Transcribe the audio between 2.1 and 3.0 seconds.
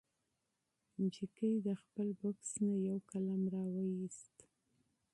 بکس نه یو